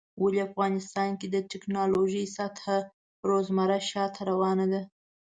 ولی 0.21 0.39
افغانستان 0.49 1.09
کې 1.19 1.27
د 1.29 1.35
ټيکنالوژۍ 1.51 2.25
سطحه 2.37 2.77
روزمره 3.29 3.77
شاته 3.89 4.21
روانه 4.31 4.65
ده 4.73 4.81